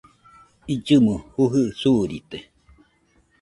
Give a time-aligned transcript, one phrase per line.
[0.73, 2.37] Illɨmo jujɨ suurite